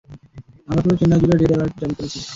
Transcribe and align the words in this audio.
আমরা 0.67 0.81
পুরো 0.83 0.95
চেন্নাই 0.99 1.19
জুড়ে 1.21 1.35
রেড 1.35 1.51
অ্যালার্ট 1.51 1.73
জারি 1.81 1.93
করেছি। 1.97 2.19